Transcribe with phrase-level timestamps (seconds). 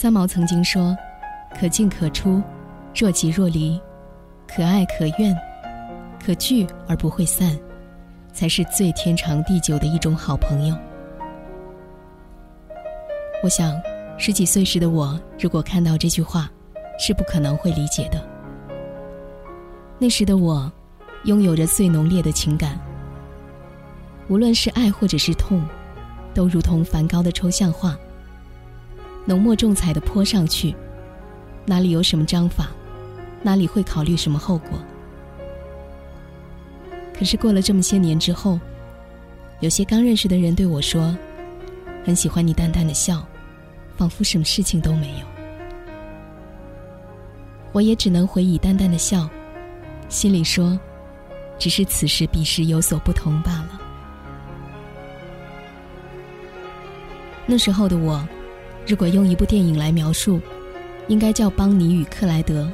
[0.00, 0.96] 三毛曾经说
[1.58, 2.40] ：“可进可出，
[2.94, 3.80] 若即若离，
[4.46, 5.36] 可爱可怨，
[6.24, 7.58] 可聚而不会散，
[8.32, 10.76] 才是最天长地久的一种好朋友。”
[13.42, 13.76] 我想，
[14.18, 16.48] 十几岁时的我，如果看到这句话，
[16.96, 18.24] 是不可能会理解的。
[19.98, 20.70] 那时的我，
[21.24, 22.78] 拥有着最浓烈的情感，
[24.28, 25.60] 无论是爱或者是痛，
[26.32, 27.98] 都如同梵高的抽象画，
[29.28, 30.74] 浓墨重彩的泼上去，
[31.66, 32.70] 哪里有什么章法，
[33.42, 34.78] 哪里会考虑什么后果。
[37.12, 38.58] 可是过了这么些年之后，
[39.60, 41.14] 有些刚认识的人对我说。
[42.06, 43.22] 很喜欢你淡淡的笑，
[43.98, 45.26] 仿佛什么事情都没有。
[47.72, 49.28] 我也只能回以淡淡的笑，
[50.08, 50.78] 心里说，
[51.58, 53.78] 只是此时彼时有所不同罢了。
[57.44, 58.26] 那时候的我，
[58.88, 60.40] 如果用一部电影来描述，
[61.08, 62.64] 应该叫《邦尼与克莱德》；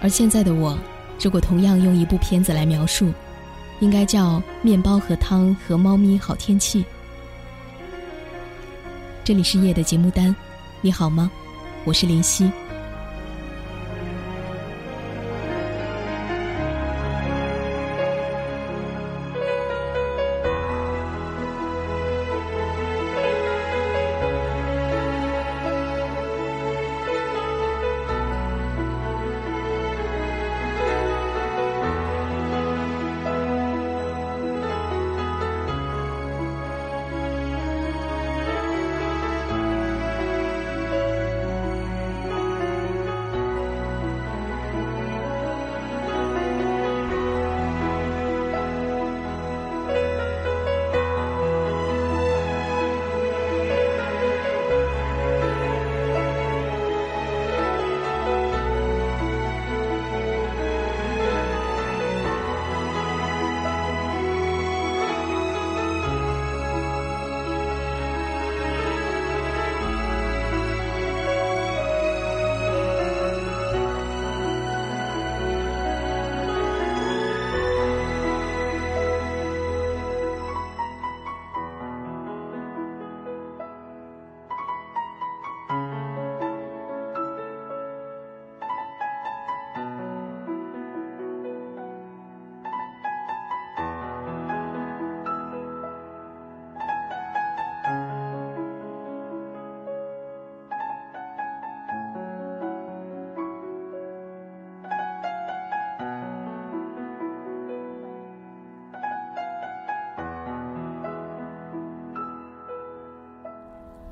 [0.00, 0.76] 而现在的我，
[1.22, 3.12] 如果同样用一部片子来描述，
[3.78, 6.82] 应该叫《面包和汤和猫咪好天气》。
[9.22, 10.34] 这里是夜的节目单，
[10.80, 11.30] 你好吗？
[11.84, 12.50] 我是林夕。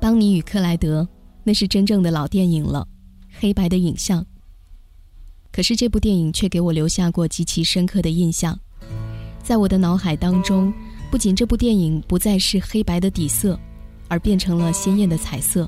[0.05, 1.07] 邦尼与克莱德，
[1.43, 2.87] 那是真正的老电影了，
[3.39, 4.23] 黑白的影像。
[5.51, 8.55] 可是这部电影却给我留下过极其深刻的印象，
[9.41, 10.71] 在我的脑海当中，
[11.09, 13.59] 不仅这部电影不再是黑白的底色，
[14.07, 15.67] 而变成了鲜艳的彩色，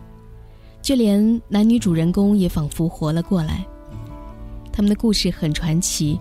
[0.84, 3.66] 就连男女主人公也仿佛活了过来。
[4.72, 6.20] 他们的故事很传奇，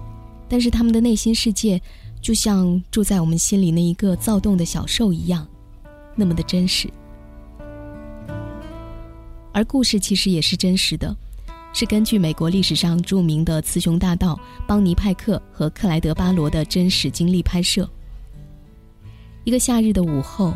[0.49, 1.79] 但是他们的内心世界，
[2.23, 5.47] 就像住在我们心里那一个躁动的小兽一样，
[6.15, 6.89] 那么的真实。
[9.57, 11.17] 而故事其实也是真实的，
[11.73, 17.89] 是根据美国历史上著名的雌雄大盗邦尼派克和克莱德巴罗的真实经历拍摄。
[19.45, 20.55] 一个夏日的午后，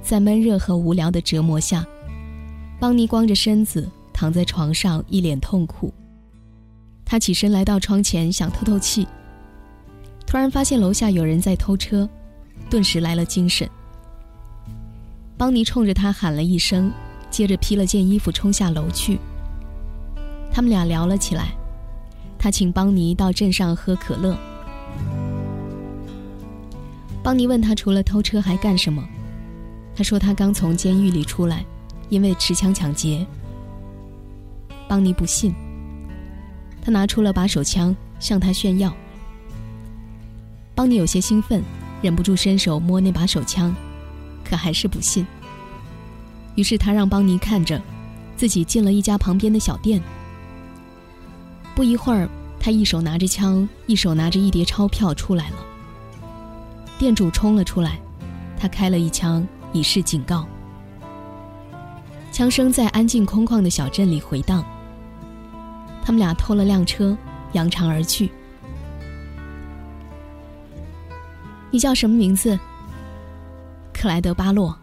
[0.00, 1.86] 在闷热和无聊的折磨下，
[2.80, 5.92] 邦尼光着身子躺在床上，一脸痛苦。
[7.04, 9.06] 他起身来到窗前，想透透气。
[10.26, 12.08] 突然发现楼下有人在偷车，
[12.70, 13.68] 顿时来了精神。
[15.36, 16.90] 邦尼冲着他喊了一声。
[17.34, 19.18] 接着披了件衣服冲下楼去。
[20.52, 21.48] 他们俩聊了起来，
[22.38, 24.38] 他请邦尼到镇上喝可乐。
[27.24, 29.04] 邦尼问他除了偷车还干什么，
[29.96, 31.64] 他说他刚从监狱里出来，
[32.08, 33.26] 因为持枪抢劫。
[34.86, 35.52] 邦尼不信，
[36.80, 38.94] 他拿出了把手枪向他炫耀。
[40.72, 41.64] 邦尼有些兴奋，
[42.00, 43.74] 忍不住伸手摸那把手枪，
[44.44, 45.26] 可还是不信。
[46.54, 47.80] 于是他让邦尼看着，
[48.36, 50.02] 自己进了一家旁边的小店。
[51.74, 52.28] 不一会儿，
[52.60, 55.56] 他一手拿着枪，一手拿着一叠钞票出来了。
[56.98, 57.98] 店主冲了出来，
[58.56, 60.46] 他开了一枪以示警告。
[62.30, 64.64] 枪声在安静空旷的小镇里回荡。
[66.04, 67.16] 他们俩偷了辆车，
[67.52, 68.30] 扬长而去。
[71.70, 72.56] 你叫什么名字？
[73.92, 74.76] 克莱德巴洛。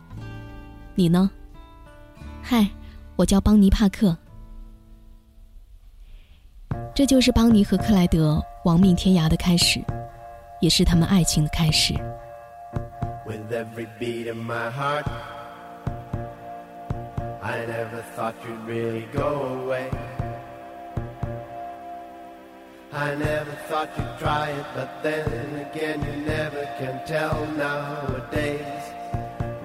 [0.95, 1.31] 你呢？
[2.51, 2.67] 嗨，
[3.15, 4.13] 我叫邦尼·帕克。
[6.93, 9.81] 这就是邦尼和克莱德亡命天涯的开始，
[10.59, 11.93] 也是他们爱情的开始。
[13.25, 15.05] With every beat in my heart,
[17.41, 19.89] I never thought you'd really go away.
[22.91, 25.23] I never thought you'd try it, but then
[25.71, 28.90] again, you never can tell nowadays.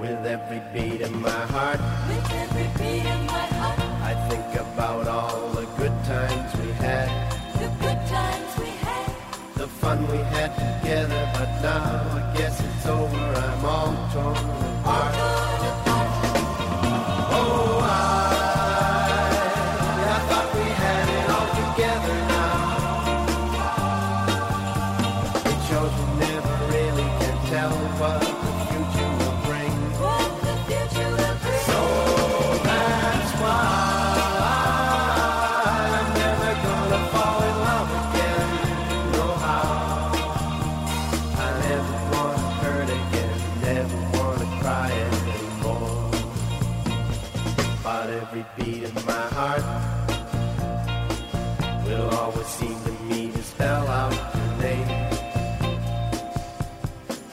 [0.06, 5.08] With every beat in my heart, with every beat of my heart, I think about
[5.08, 7.08] all the good times we had,
[7.54, 9.10] the good times we had,
[9.56, 11.28] the fun we had together.
[11.34, 11.82] But now
[12.20, 13.16] I guess it's over.
[13.16, 15.25] I'm all torn apart.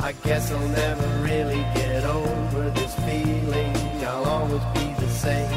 [0.04, 3.74] I guess I'll never really get over this feeling.
[4.04, 5.50] I'll always be the same.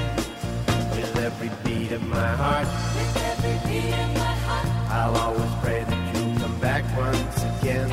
[0.95, 5.83] With every beat of my heart, With every beat of my heart, I'll always pray
[5.83, 7.89] that you'll come back once again.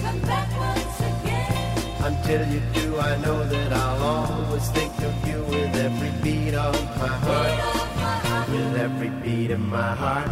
[0.00, 1.82] come back once again.
[2.00, 6.72] Until you do, I know that I'll always think of you with every beat of
[6.96, 7.52] my heart.
[7.52, 10.30] Beat of my heart, With every beat of my heart,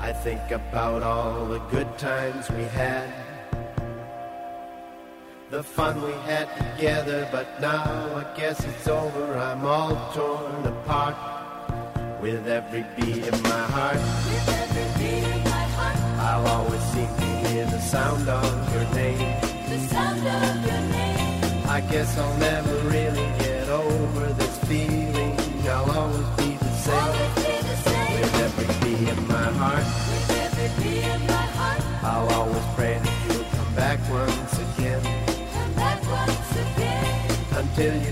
[0.00, 3.12] I think about all the good times we had.
[5.52, 7.84] The fun we had together, but now
[8.16, 9.34] I guess it's over.
[9.36, 11.14] I'm all torn apart.
[12.22, 15.96] With every beat of my heart, with every beat of my heart,
[16.26, 19.18] I'll always seem to hear the sound of your name.
[19.68, 21.68] the sound of your name.
[21.68, 22.81] I guess I'll never
[37.82, 38.11] tell you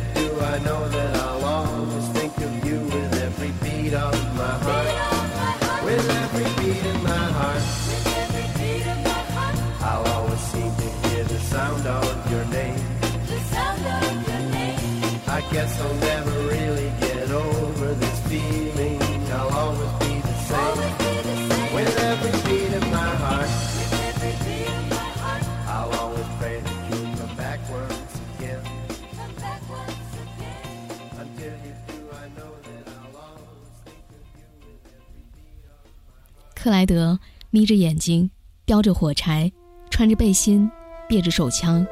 [36.70, 37.18] 克莱德
[37.50, 38.30] 眯着眼睛，
[38.64, 39.50] 叼着火柴，
[39.90, 40.70] 穿着背心，
[41.08, 41.84] 别着手枪，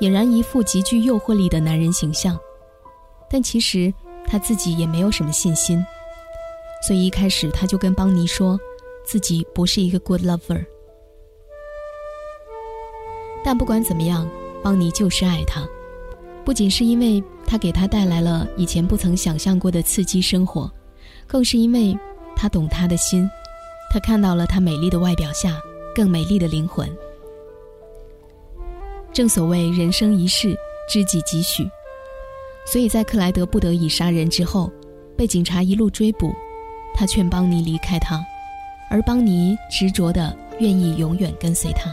[0.00, 2.36] 俨然一副极具诱惑力的男人形象。
[3.30, 3.94] 但其实
[4.26, 5.80] 他自己也没有什么信心，
[6.84, 8.58] 所以一开始他就跟邦尼说，
[9.06, 10.66] 自己不是一个 good lover。
[13.44, 14.28] 但不管怎么样，
[14.64, 15.64] 邦尼就是爱他，
[16.44, 20.68] 不仅是因为他给他带来了以前不曾想象过的刺激生活，
[21.24, 21.96] 更是因为
[22.34, 23.30] 他懂他的心。
[23.90, 25.60] 他看到了她美丽的外表下
[25.94, 26.88] 更美丽的灵魂。
[29.12, 30.56] 正所谓人生一世，
[30.88, 31.68] 知己几许，
[32.66, 34.70] 所以在克莱德不得已杀人之后，
[35.16, 36.32] 被警察一路追捕，
[36.94, 38.24] 他劝邦尼离开他，
[38.90, 41.90] 而邦尼执着的愿意永远跟随他。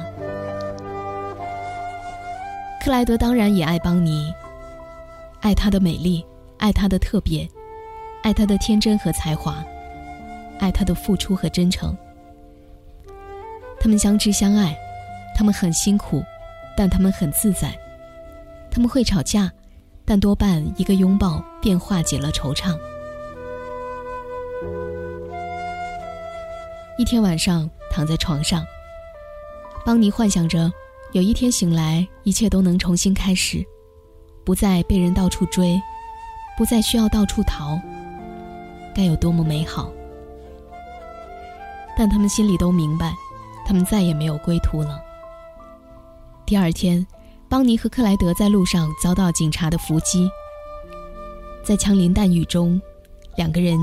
[2.84, 4.32] 克莱德当然也爱邦尼，
[5.42, 6.24] 爱她的美丽，
[6.58, 7.50] 爱她的特别，
[8.22, 9.66] 爱她的天真和才华。
[10.60, 11.96] 爱他的付出和真诚。
[13.80, 14.76] 他们相知相爱，
[15.36, 16.24] 他们很辛苦，
[16.76, 17.78] 但他们很自在。
[18.72, 19.52] 他们会吵架，
[20.04, 22.78] 但多半一个拥抱便化解了惆怅。
[26.98, 28.66] 一天晚上，躺在床上，
[29.86, 30.72] 邦尼幻想着
[31.12, 33.64] 有一天醒来，一切都能重新开始，
[34.44, 35.80] 不再被人到处追，
[36.58, 37.80] 不再需要到处逃，
[38.96, 39.92] 该有多么美好！
[41.98, 43.14] 但他们心里都明白，
[43.66, 45.02] 他们再也没有归途了。
[46.46, 47.06] 第二天，
[47.50, 50.30] 邦尼和克莱德在路上遭到警察的伏击，
[51.64, 52.80] 在枪林弹雨中，
[53.36, 53.80] 两个人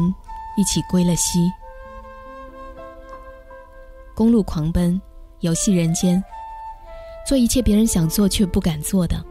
[0.57, 1.51] 一起归了西。
[4.15, 5.01] 公路狂奔，
[5.41, 6.23] 游戏人间，
[7.27, 9.25] 做一切别人想做却不敢做的。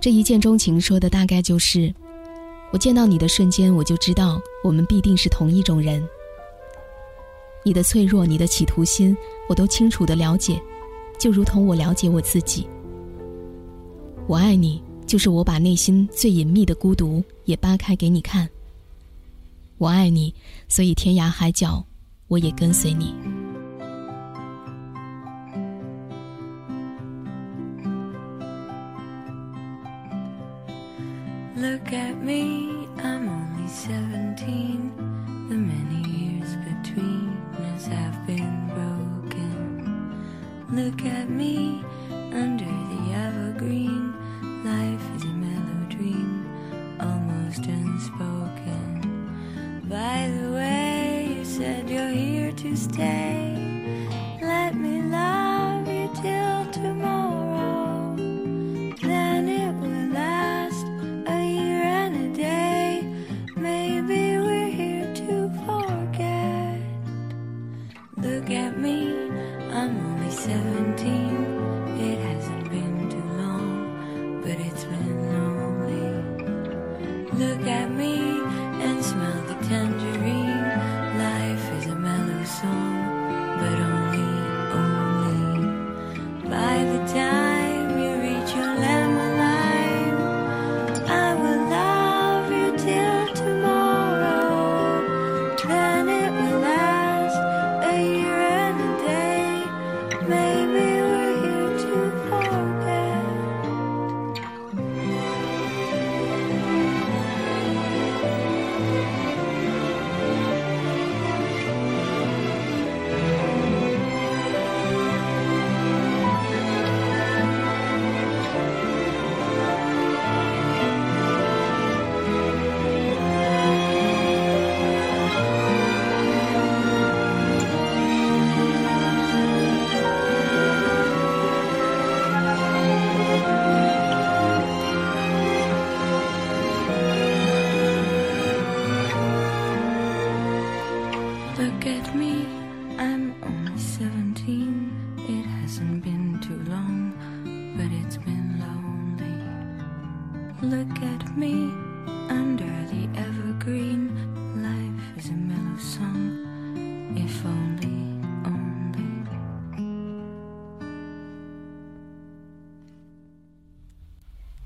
[0.00, 1.94] 这一见钟情说的大概就是，
[2.72, 6.06] 我见到你的瞬间，我就知道我们必定是同一种人。
[7.64, 9.16] 你的脆弱，你的企图心，
[9.48, 10.60] 我都清楚的了解，
[11.18, 12.68] 就如同我了解我自己。
[14.26, 18.48] 我爱你，就是我把内心最隐秘的孤独也扒开给你看。
[19.78, 20.34] 我爱你，
[20.68, 21.84] 所以天涯海角，
[22.28, 23.14] 我也跟随你。
[31.54, 32.71] Look at me,
[40.72, 44.14] Look at me under the evergreen.
[44.64, 46.48] Life is a mellow dream,
[46.98, 48.90] almost unspoken.
[49.84, 53.31] By the way, you said you're here to stay.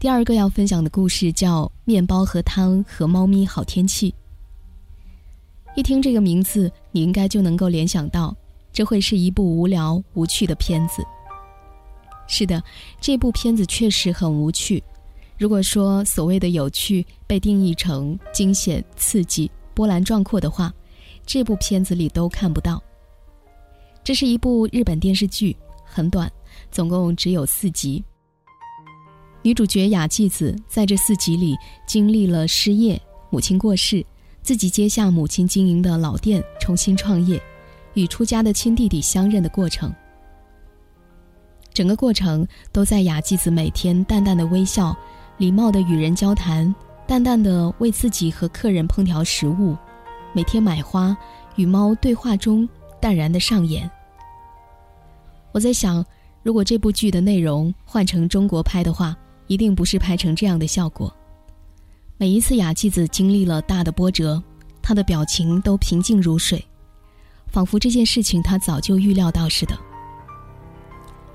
[0.06, 4.12] 第二个要分享的故事叫《面包和汤和猫咪好天气》。
[5.75, 8.32] 一听这个名字，你应该就能够联想到，
[8.72, 11.04] 这会是一部无聊无趣的片子。
[12.28, 12.62] 是的，
[13.00, 14.80] 这部片子确实很无趣。
[15.36, 20.72] 如果说所谓的有趣被定义成惊险、刺激、波澜壮阔的话，
[21.26, 22.80] 这部片子里都看不到。
[24.04, 26.30] 这是一部日本电视剧，很短，
[26.70, 28.04] 总共只有四集。
[29.46, 33.00] 女主角雅纪子在这四集里经历了失业、
[33.30, 34.04] 母亲过世、
[34.42, 37.40] 自己接下母亲经营的老店重新创业，
[37.94, 39.94] 与出家的亲弟弟相认的过程。
[41.72, 44.92] 整个过程都在雅纪子每天淡淡的微笑、
[45.38, 46.74] 礼貌的与人交谈、
[47.06, 49.76] 淡淡的为自己和客人烹调食物、
[50.32, 51.16] 每天买花、
[51.54, 52.68] 与猫对话中
[53.00, 53.88] 淡然的上演。
[55.52, 56.04] 我在想，
[56.42, 61.14] 如果这部剧的内容换成中国拍的话，一定不是拍成这样的效果。
[62.16, 64.42] 每一次雅纪子经历了大的波折，
[64.80, 66.64] 她的表情都平静如水，
[67.48, 69.78] 仿佛这件事情她早就预料到似的。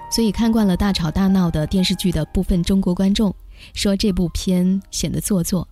[0.09, 3.33] 所以看惯了大吵大闹的电视剧的部分中国观众
[3.73, 5.67] 说这部片显得做作。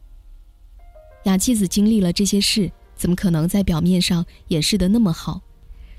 [1.24, 5.42] 雅纪子经历了这些事，怎么可能在表面上掩饰的那么好？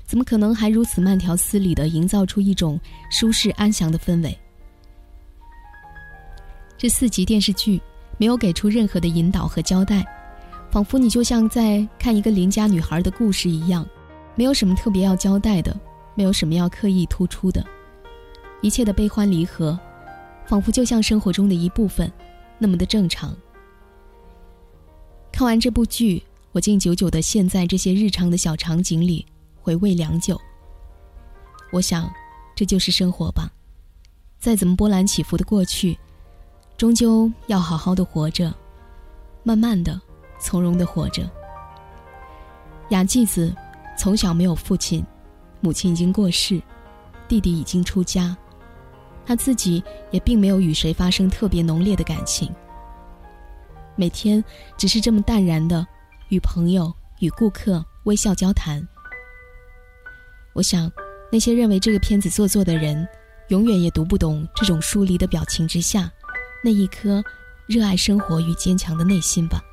[0.07, 2.79] 怎么可能还如此慢条斯理地营造出一种
[3.11, 4.37] 舒适安详的氛围？
[6.81, 7.79] 这四集电视剧
[8.17, 10.03] 没有给出任何的引导和交代，
[10.71, 13.87] 仿佛你就像在看一个邻家女孩的故事一样，
[14.33, 15.79] 没有什么特别要交代的，
[16.15, 17.63] 没有什么要刻意突出的，
[18.63, 19.79] 一切的悲欢离合，
[20.47, 22.11] 仿佛就像生活中的一部分，
[22.57, 23.31] 那么的正常。
[25.31, 29.23] 看完这部剧，我竟久久地陷在这些日常的小场景里，
[29.61, 30.35] 回味良久。
[31.71, 32.11] 我想，
[32.55, 33.51] 这就是生活吧。
[34.39, 35.95] 再怎么波澜起伏的过去，
[36.81, 38.51] 终究要好好的活着，
[39.43, 40.01] 慢慢的、
[40.39, 41.29] 从容的活着。
[42.89, 43.55] 雅纪子
[43.95, 45.05] 从小没有父亲，
[45.59, 46.59] 母亲已经过世，
[47.27, 48.35] 弟弟已经出家，
[49.27, 52.51] 他自己也并没有与谁发生特别浓烈的感情。
[53.95, 54.43] 每天
[54.75, 55.85] 只是这么淡然的
[56.29, 58.81] 与朋友、与顾客微笑交谈。
[60.53, 60.91] 我想，
[61.31, 63.07] 那些认为这个片子做作的人，
[63.49, 66.11] 永远也读不懂这种疏离的表情之下，
[66.63, 67.23] 那一颗
[67.67, 69.63] 热爱生活与坚强的内心吧。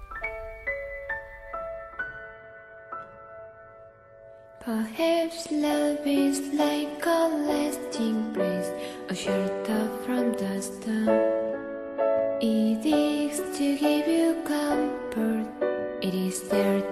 [4.64, 8.70] Perhaps love is like a lasting breeze,
[9.08, 11.38] a shelter from the storm.
[12.40, 15.46] It is to give you comfort,
[16.02, 16.82] it is there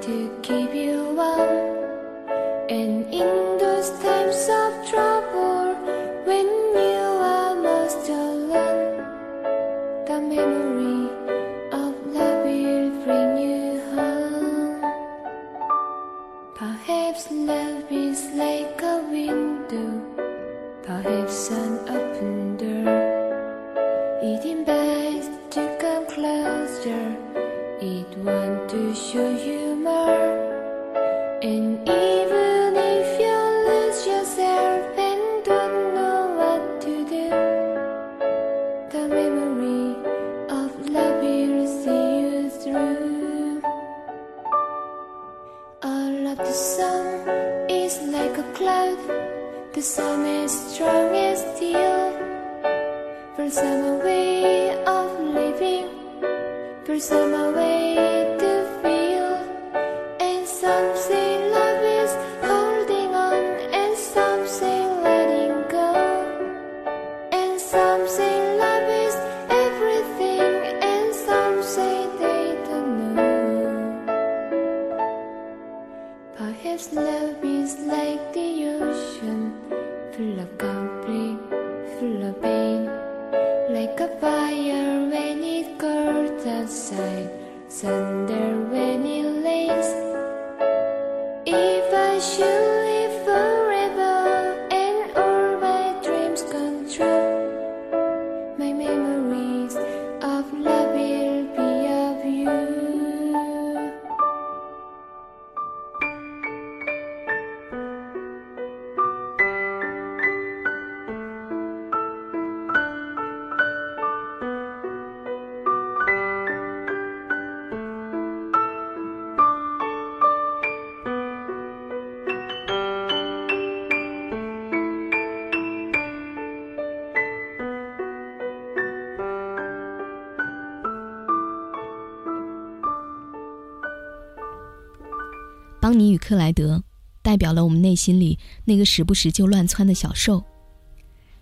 [136.26, 136.82] 克莱德
[137.23, 140.43] 代表了我们内心里那个时不时就乱窜的小兽。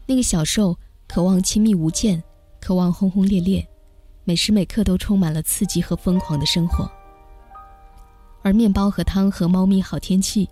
[0.04, 2.22] 那个小兽渴望亲密无间，
[2.60, 3.66] 渴望轰轰烈烈，
[4.24, 6.86] 每时每刻都充满了刺激和疯狂的生活。
[8.42, 10.46] 而面包和汤和猫咪好天气，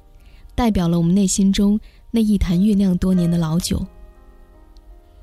[0.55, 1.79] 代表了我们内心中
[2.11, 3.87] 那一坛酝酿多年的老酒。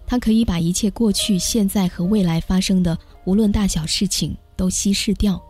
[0.06, 2.96] 它可以把一切过去、现在和未来发生的
[3.26, 5.42] 无论大小事情都稀释掉。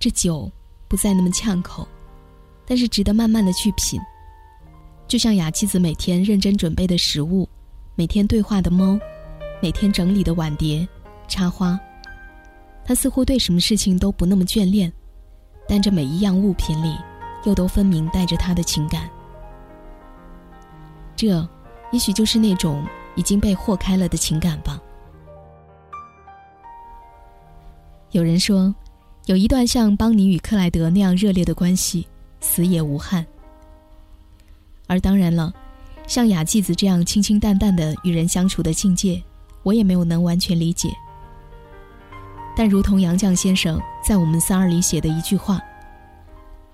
[0.00, 0.50] 这酒
[0.88, 1.86] 不再那么呛口，
[2.66, 4.00] 但是值得慢慢的去品。
[5.08, 7.48] 就像雅妻子每天认真准备的食物，
[7.94, 8.98] 每天对话的猫，
[9.62, 10.86] 每天整理的碗碟、
[11.28, 11.78] 插花。
[12.84, 14.92] 他似乎对什么事情都不那么眷恋，
[15.68, 16.96] 但这每一样物品里，
[17.44, 19.08] 又都分明带着他的情感。
[21.16, 21.48] 这，
[21.92, 24.80] 也许就是那种已经被豁开了的情感吧。
[28.10, 28.74] 有人说，
[29.26, 32.06] 有一段像邦尼与克莱德那样热烈的关系，
[32.40, 33.26] 死也无憾。
[34.86, 35.52] 而当然了，
[36.06, 39.20] 像雅纪子这样清清淡淡的与人相处的境界，
[39.64, 40.90] 我也没有能完全理解。
[42.56, 45.60] 但如同杨绛先生在《我们仨儿》里写的一句话：“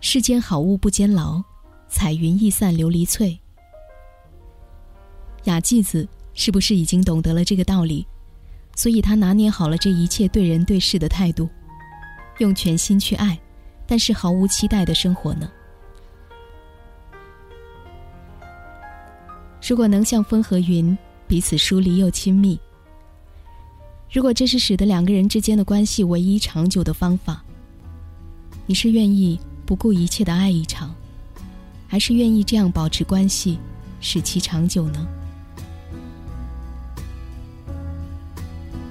[0.01, 1.43] 世间好物不坚牢，
[1.89, 3.39] 彩云易散琉璃脆。”
[5.45, 8.07] 雅纪子是不是已经懂得了这个道理？
[8.77, 11.49] 所以她拿捏好了这一切对人对事的态度，
[12.39, 13.39] 用全心去爱，
[13.87, 15.51] 但是毫无期待的生活呢？
[19.67, 20.97] 如果能像风和云，
[21.29, 22.59] 彼此疏离又亲密；
[24.11, 27.43] 如果这是使得两个人之间的关系唯一长久的方法，
[28.67, 30.95] 你是愿意不顾一切的爱一场，
[31.87, 33.59] 还是愿意这样保持关系，
[34.01, 35.07] 使其长久呢？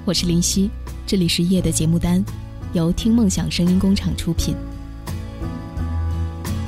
[0.04, 0.68] 我是林夕，
[1.06, 2.24] 这里是夜的节目单，
[2.73, 4.55] 由听梦想声音工厂出品。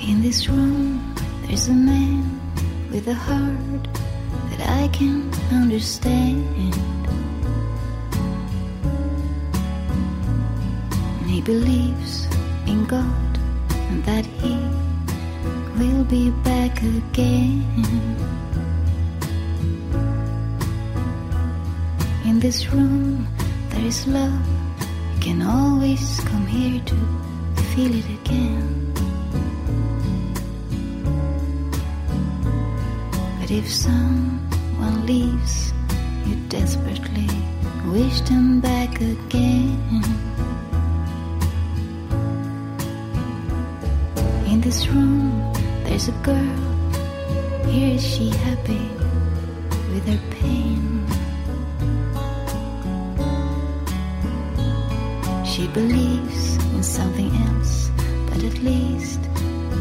[0.01, 0.99] In this room,
[1.47, 2.23] there's a man
[2.91, 3.88] with a heart
[4.51, 6.43] that I can understand.
[11.49, 12.27] believes
[12.67, 13.39] in God
[13.89, 14.55] and that He
[15.79, 17.65] will be back again.
[22.23, 23.27] In this room,
[23.71, 24.52] there is love.
[25.24, 26.94] Can always come here to
[27.72, 28.92] feel it again.
[33.40, 35.72] But if someone leaves,
[36.26, 37.26] you desperately
[37.87, 39.80] wish them back again.
[44.44, 45.32] In this room,
[45.84, 46.58] there's a girl.
[47.72, 48.90] Here is she happy
[49.88, 50.63] with her pain.
[55.74, 57.90] Believes in something else,
[58.28, 59.20] but at least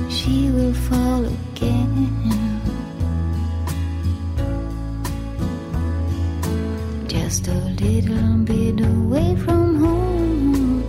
[0.10, 2.10] she will fall again.
[7.08, 10.84] Just a little bit away from home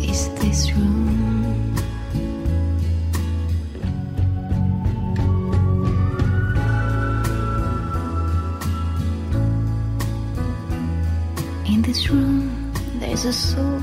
[0.00, 1.05] is this room.
[13.26, 13.82] A soul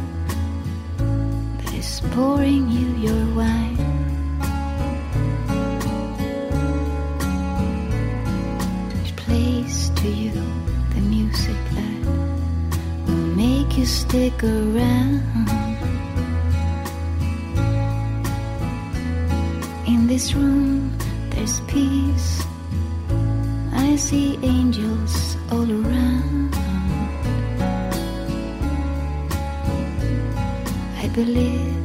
[1.58, 3.78] that is pouring you your wine.
[9.04, 10.32] It plays to you
[10.94, 12.06] the music that
[13.06, 15.22] will make you stick around.
[19.86, 20.63] In this room,
[31.14, 31.76] believe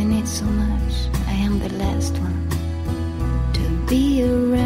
[0.00, 0.94] in it so much.
[1.26, 2.48] I am the last one
[3.52, 4.65] to be around.